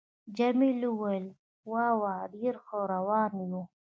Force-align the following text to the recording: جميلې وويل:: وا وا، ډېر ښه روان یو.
جميلې 0.37 0.87
وويل:: 0.93 1.25
وا 1.71 1.87
وا، 2.01 2.15
ډېر 2.33 2.55
ښه 2.65 2.79
روان 2.93 3.33
یو. 3.49 3.61